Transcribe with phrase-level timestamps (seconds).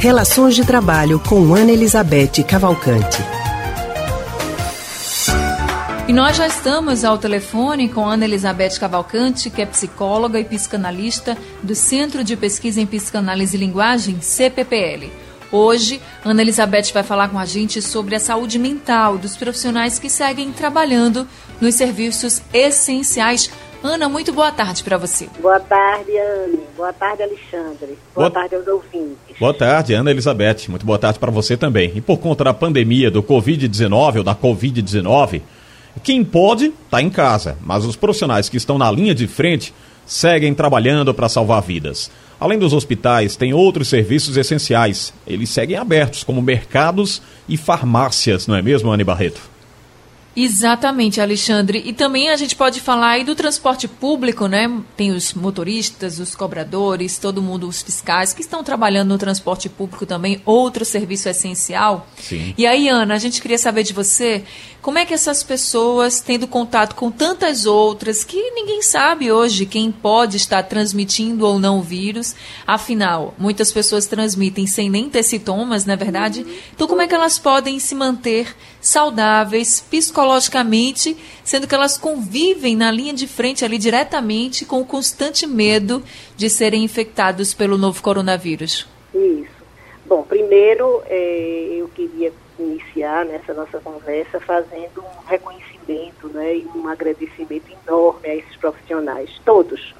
[0.00, 3.18] Relações de Trabalho com Ana Elizabeth Cavalcante.
[6.08, 11.36] E nós já estamos ao telefone com Ana Elizabeth Cavalcante, que é psicóloga e psicanalista
[11.62, 15.10] do Centro de Pesquisa em Psicanálise e Linguagem, CPPL.
[15.52, 20.08] Hoje, Ana Elizabeth vai falar com a gente sobre a saúde mental dos profissionais que
[20.08, 21.28] seguem trabalhando
[21.60, 23.50] nos serviços essenciais.
[23.82, 25.26] Ana, muito boa tarde para você.
[25.40, 26.60] Boa tarde, Anne.
[26.76, 27.98] Boa tarde, Alexandre.
[28.14, 29.38] Boa, boa tarde aos ouvintes.
[29.38, 30.68] Boa tarde, Ana Elizabeth.
[30.68, 31.92] Muito boa tarde para você também.
[31.94, 35.40] E por conta da pandemia do Covid-19 ou da Covid-19,
[36.02, 39.72] quem pode está em casa, mas os profissionais que estão na linha de frente
[40.04, 42.10] seguem trabalhando para salvar vidas.
[42.38, 45.12] Além dos hospitais, tem outros serviços essenciais.
[45.26, 49.49] Eles seguem abertos, como mercados e farmácias, não é mesmo, Anne Barreto?
[50.34, 51.82] Exatamente, Alexandre.
[51.84, 54.70] E também a gente pode falar aí do transporte público, né?
[54.96, 60.06] Tem os motoristas, os cobradores, todo mundo, os fiscais que estão trabalhando no transporte público
[60.06, 62.06] também, outro serviço essencial.
[62.16, 62.54] Sim.
[62.56, 64.44] E aí, Ana, a gente queria saber de você
[64.80, 69.92] como é que essas pessoas, tendo contato com tantas outras, que ninguém sabe hoje quem
[69.92, 72.34] pode estar transmitindo ou não o vírus,
[72.66, 76.46] afinal, muitas pessoas transmitem sem nem ter sintomas, não é verdade?
[76.74, 80.29] Então, como é que elas podem se manter saudáveis psicologicamente,
[81.44, 86.02] sendo que elas convivem na linha de frente ali diretamente com o constante medo
[86.36, 88.86] de serem infectados pelo novo coronavírus?
[89.14, 89.60] Isso.
[90.06, 96.88] Bom, primeiro é, eu queria iniciar nessa nossa conversa fazendo um reconhecimento né, e um
[96.88, 99.94] agradecimento enorme a esses profissionais, todos.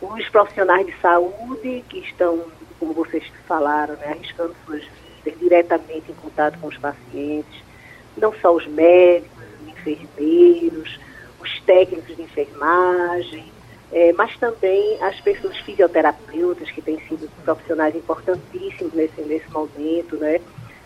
[0.00, 2.44] Os profissionais de saúde que estão,
[2.78, 7.69] como vocês falaram, né, arriscando suas vidas diretamente em contato com os pacientes,
[8.16, 9.30] não só os médicos,
[9.62, 10.98] os enfermeiros,
[11.40, 13.44] os técnicos de enfermagem,
[13.92, 20.40] é, mas também as pessoas fisioterapeutas, que têm sido profissionais importantíssimos nesse, nesse momento, né?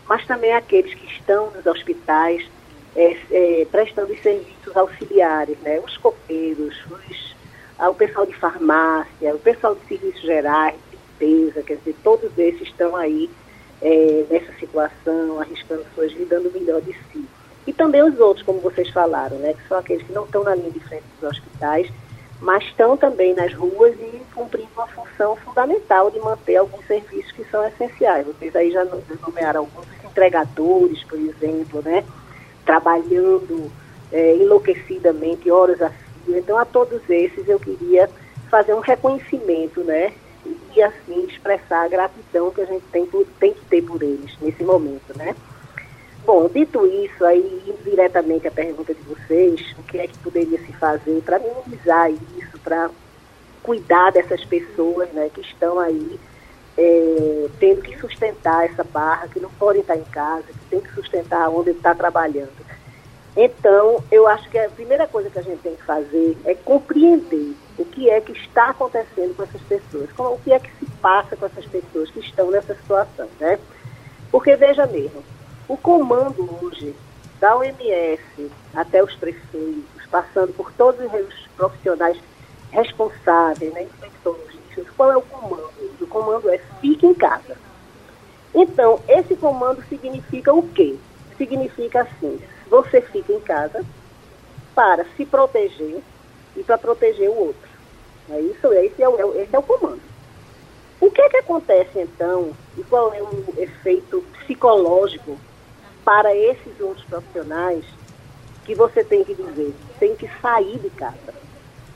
[0.08, 2.47] mas também aqueles que estão nos hospitais
[2.97, 5.81] é, é, prestando os serviços auxiliares, né?
[5.81, 7.37] os copeiros, os,
[7.78, 12.62] ah, o pessoal de farmácia, o pessoal de serviços gerais, limpeza, quer dizer, todos esses
[12.62, 13.28] estão aí
[13.83, 17.25] é, nessa situação, arriscando suas vidas, dando o melhor de si.
[17.67, 19.55] E também os outros, como vocês falaram, né?
[19.55, 21.91] que são aqueles que não estão na linha de frente dos hospitais,
[22.41, 27.45] mas estão também nas ruas e cumprindo uma função fundamental de manter alguns serviços que
[27.45, 28.27] são essenciais.
[28.27, 28.85] Vocês aí já
[29.27, 32.05] nomearam alguns entregadores, por exemplo, né?
[32.67, 33.71] trabalhando
[34.12, 36.39] é, enlouquecidamente, horas a fio.
[36.39, 38.09] Então, a todos esses eu queria
[38.51, 40.12] fazer um reconhecimento, né?
[40.44, 43.06] E assim expressar a gratidão que a gente tem,
[43.38, 45.34] tem que ter por eles nesse momento, né?
[46.27, 50.72] Bom, dito isso, aí diretamente a pergunta de vocês, o que é que poderia se
[50.72, 52.91] fazer para minimizar isso, para
[53.62, 56.19] cuidar dessas pessoas né, que estão aí
[56.76, 60.93] é, tendo que sustentar essa barra, que não podem estar em casa, que tem que
[60.94, 62.65] sustentar onde está trabalhando.
[63.37, 67.55] Então, eu acho que a primeira coisa que a gente tem que fazer é compreender
[67.79, 71.37] o que é que está acontecendo com essas pessoas, o que é que se passa
[71.37, 73.59] com essas pessoas que estão nessa situação, né?
[74.31, 75.23] Porque, veja mesmo,
[75.69, 76.95] o comando hoje,
[77.41, 82.19] da OMS até os prefeitos, passando por todos os profissionais
[82.71, 85.71] responsáveis, né, infectologistas, qual é o comando?
[86.01, 87.56] O comando é fique em casa.
[88.55, 90.97] Então, esse comando significa o quê?
[91.37, 93.85] Significa assim, você fica em casa
[94.75, 96.03] para se proteger
[96.56, 97.69] e para proteger o outro.
[98.31, 100.00] É isso, esse é o, esse é o comando.
[101.00, 105.38] O que é que acontece então e qual é o efeito psicológico
[106.04, 107.84] para esses outros profissionais
[108.64, 111.34] que você tem que dizer, tem que sair de casa,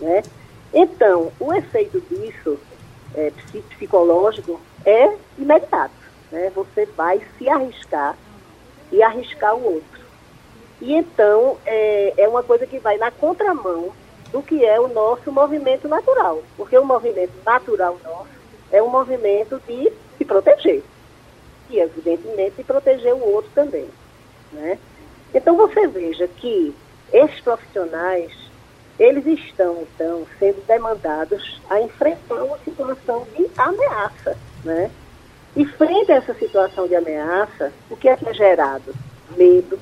[0.00, 0.22] né?
[0.72, 2.58] Então, o efeito disso,
[3.14, 3.32] é,
[3.70, 5.94] psicológico, é imediato,
[6.30, 6.50] né?
[6.54, 8.16] Você vai se arriscar
[8.92, 10.00] e arriscar o outro.
[10.80, 13.92] E então, é, é uma coisa que vai na contramão
[14.32, 18.38] do que é o nosso movimento natural, porque o movimento natural nosso
[18.70, 20.82] é um movimento de se proteger
[21.70, 23.88] e, evidentemente, proteger o outro também.
[24.52, 24.78] Né?
[25.34, 26.74] Então, você veja que
[27.12, 28.32] esses profissionais,
[28.98, 34.36] eles estão, então, sendo demandados a enfrentar uma situação de ameaça.
[34.64, 34.90] Né?
[35.56, 38.94] E frente a essa situação de ameaça, o que é que é gerado?
[39.36, 39.78] Medo,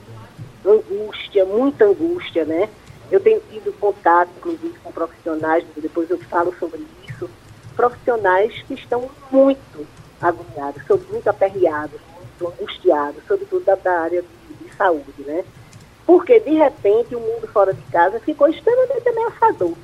[0.64, 2.69] angústia, muita angústia, né?
[3.10, 7.30] Eu tenho tido contato, inclusive, com profissionais, depois eu falo sobre isso,
[7.76, 9.86] profissionais que estão muito
[10.20, 15.44] agoniados, são muito aperreados, muito angustiados, sobretudo da, da área de, de, saúde, né?
[16.04, 19.74] Porque, de repente, o mundo fora de casa ficou extremamente ameaçador.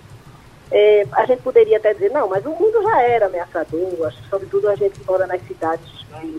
[0.70, 4.74] é, a gente poderia até dizer, não, mas o mundo já era ameaçador, sobretudo a
[4.74, 5.86] gente que mora nas cidades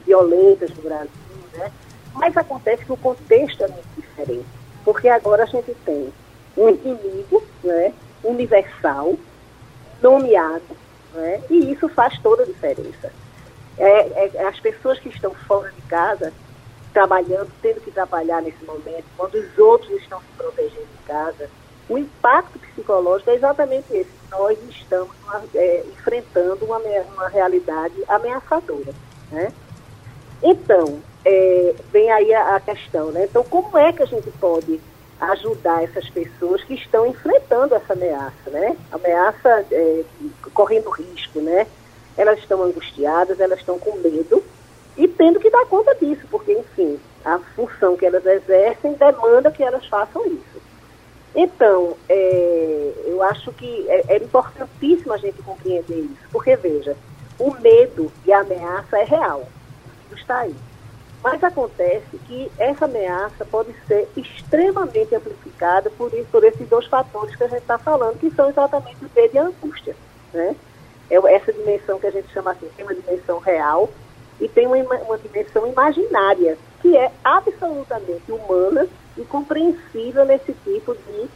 [0.05, 1.09] violentas do Brasil,
[1.53, 1.71] né?
[2.13, 4.45] Mas acontece que o contexto é muito diferente,
[4.83, 6.11] porque agora a gente tem
[6.57, 9.15] um inimigo né, universal,
[10.01, 10.77] nomeado,
[11.13, 13.11] né, e isso faz toda a diferença.
[13.77, 16.31] É, é, as pessoas que estão fora de casa,
[16.93, 21.49] trabalhando, tendo que trabalhar nesse momento, quando os outros estão se protegendo em casa,
[21.89, 24.11] o impacto psicológico é exatamente esse.
[24.29, 25.11] Nós estamos
[25.53, 28.93] é, enfrentando uma, uma realidade ameaçadora.
[29.31, 29.51] Né?
[30.41, 33.25] Então, é, vem aí a, a, questão, né?
[33.25, 34.79] Então, como é que a gente pode
[35.31, 38.75] ajudar essas pessoas que estão enfrentando essa ameaça, né?
[38.91, 40.03] Ameaça é,
[40.53, 41.67] correndo risco, né?
[42.17, 44.43] Elas estão angustiadas, elas estão com medo
[44.97, 49.63] e tendo que dar conta disso, porque, enfim, a função que elas exercem demanda que
[49.63, 50.61] elas façam isso.
[51.35, 56.95] Então, é, eu acho que é, é importantíssimo a gente compreender isso, porque, veja,
[57.39, 59.47] o medo e a ameaça é real,
[60.11, 60.55] está aí.
[61.23, 67.33] Mas acontece que essa ameaça pode ser extremamente amplificada por, isso, por esses dois fatores
[67.35, 69.95] que a gente está falando, que são exatamente o medo e a angústia.
[70.33, 70.53] Né?
[71.09, 73.89] É essa dimensão que a gente chama assim, tem uma dimensão real
[74.41, 78.85] e tem uma, uma dimensão imaginária, que é absolutamente humana
[79.17, 81.29] e compreensível nesse tipo de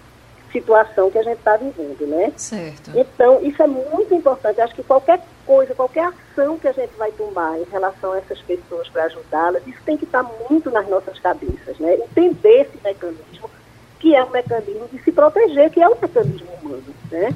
[0.51, 2.33] situação que a gente está vivendo, né?
[2.35, 2.91] Certo.
[2.93, 4.59] Então, isso é muito importante.
[4.59, 8.39] Acho que qualquer coisa, qualquer ação que a gente vai tomar em relação a essas
[8.41, 11.95] pessoas para ajudá-las, isso tem que estar tá muito nas nossas cabeças, né?
[11.95, 13.49] Entender esse mecanismo,
[13.97, 17.33] que é um mecanismo de se proteger, que é um mecanismo humano, né?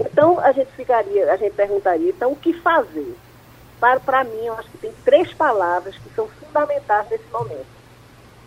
[0.00, 3.14] Então, a gente ficaria, a gente perguntaria, então, o que fazer?
[3.80, 7.66] Para, para mim, eu acho que tem três palavras que são fundamentais nesse momento.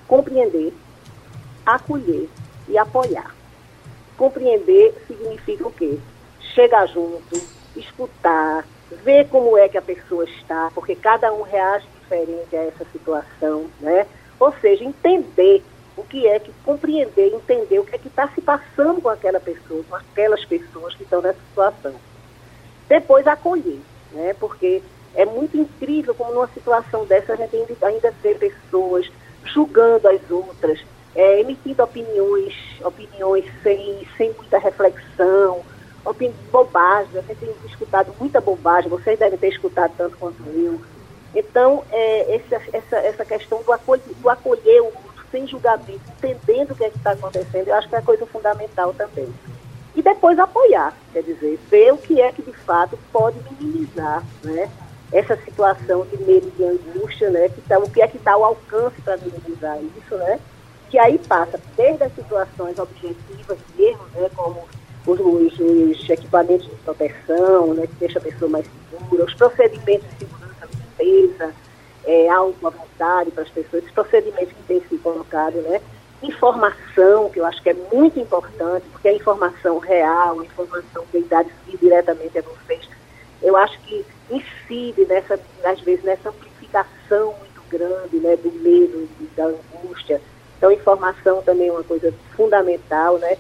[0.08, 0.74] Compreender,
[1.66, 2.30] acolher
[2.70, 3.36] e apoiar.
[4.18, 6.00] Compreender significa o quê?
[6.56, 7.42] Chegar junto,
[7.76, 8.66] escutar,
[9.04, 13.66] ver como é que a pessoa está, porque cada um reage diferente a essa situação,
[13.80, 14.06] né?
[14.40, 15.64] Ou seja, entender
[15.96, 19.40] o que é que compreender, entender o que é que está se passando com aquela
[19.40, 21.94] pessoa, com aquelas pessoas que estão nessa situação.
[22.88, 23.80] Depois acolher,
[24.12, 24.36] né?
[24.40, 24.82] Porque
[25.16, 29.10] é muito incrível como numa situação dessa a gente ainda, ainda vê pessoas
[29.46, 30.80] julgando as outras,
[31.16, 34.03] é, emitindo opiniões, opiniões sem,
[36.80, 40.82] A gente tem escutado muita bobagem, vocês devem ter escutado tanto quanto eu.
[41.36, 44.92] Então, é, essa, essa, essa questão do acolher, do acolher o
[45.32, 49.34] sem julgamento, entendendo o que é está acontecendo, eu acho que é coisa fundamental também.
[49.96, 54.70] E depois apoiar, quer dizer, ver o que é que de fato pode minimizar né,
[55.12, 58.44] essa situação de medo de angústia, né, que tá, o que é que está ao
[58.44, 60.40] alcance para minimizar isso, né?
[60.94, 64.64] que aí passa desde as situações objetivas mesmo, né, como
[66.04, 70.68] os, equipamentos de proteção, né, que deixa a pessoa mais segura, os procedimentos de segurança
[70.72, 71.54] limpeza,
[72.06, 75.82] é, algo à vontade para as pessoas, esses procedimentos que têm sido colocados, né,
[76.22, 81.20] informação, que eu acho que é muito importante, porque a informação real, a informação que
[81.22, 82.88] dá diretamente a vocês,
[83.42, 89.48] eu acho que incide nessa, às vezes, nessa amplificação muito grande, né, do medo, da
[89.48, 90.22] angústia,
[90.64, 93.36] então, informação também é uma coisa fundamental, né?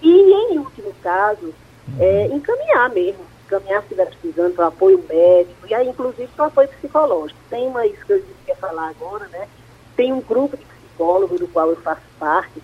[0.00, 1.52] E, em último caso,
[1.98, 6.68] é, encaminhar mesmo, encaminhar se estiver precisando para apoio médico, e aí, inclusive, para apoio
[6.68, 7.38] psicológico.
[7.48, 9.48] Tem uma, isso que eu queria falar agora, né?
[9.96, 12.62] Tem um grupo de psicólogos do qual eu faço parte,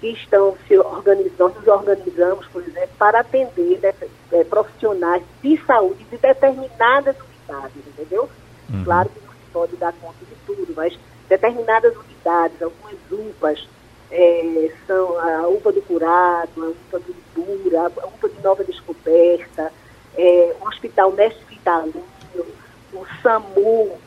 [0.00, 3.94] que estão se organizando, nos organizamos, por exemplo, para atender né,
[4.32, 8.28] é, profissionais de saúde de determinadas unidades, entendeu?
[8.68, 8.84] Uhum.
[8.84, 13.66] Claro que não se pode dar conta de tudo, mas determinadas unidades, algumas UPAs,
[14.14, 19.72] é, são a UPA do Curado, a UPA do Ibura, a UPA de Nova Descoberta,
[20.16, 22.04] é, o Hospital Mestre Vitalino,
[22.92, 23.98] o SAMU.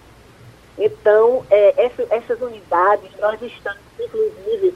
[0.78, 4.74] Então, é, essa, essas unidades, nós estamos, inclusive,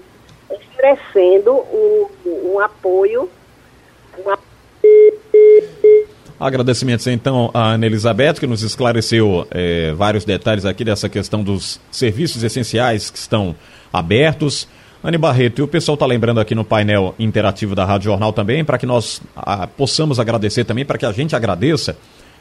[0.50, 3.30] oferecendo um, um apoio,
[4.18, 4.52] um apoio
[6.42, 11.80] Agradecimentos então à Ana Elizabeth, que nos esclareceu é, vários detalhes aqui dessa questão dos
[11.92, 13.56] serviços essenciais que estão
[13.94, 14.68] abertos.
[15.04, 18.64] Anne Barreto, e o pessoal está lembrando aqui no painel interativo da Rádio Jornal também,
[18.64, 21.98] para que nós a, possamos agradecer também, para que a gente agradeça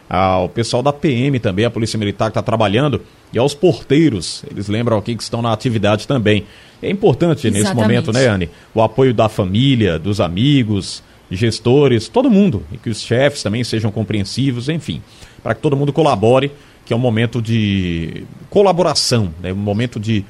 [0.09, 3.00] ao pessoal da PM também, a Polícia Militar que está trabalhando,
[3.33, 6.45] e aos porteiros, eles lembram aqui que estão na atividade também.
[6.83, 7.62] É importante Exatamente.
[7.62, 8.50] nesse momento, né, Anne?
[8.75, 13.90] O apoio da família, dos amigos, gestores, todo mundo, e que os chefes também sejam
[13.90, 15.00] compreensivos, enfim,
[15.43, 16.50] para que todo mundo colabore,
[16.85, 20.25] que é um momento de colaboração, né, um momento de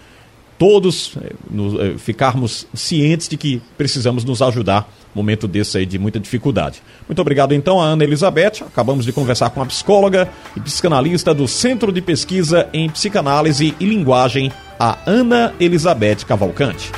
[0.60, 6.20] todos eh, eh, ficarmos cientes de que precisamos nos ajudar momento desse aí de muita
[6.20, 6.82] dificuldade.
[7.08, 8.62] Muito obrigado então a Ana Elizabeth.
[8.66, 13.84] Acabamos de conversar com a psicóloga e psicanalista do Centro de Pesquisa em Psicanálise e
[13.86, 16.92] Linguagem, a Ana Elizabeth Cavalcante.